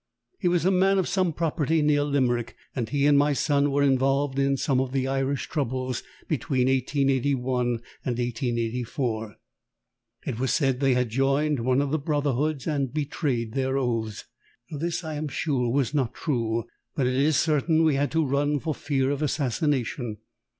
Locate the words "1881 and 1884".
6.67-9.35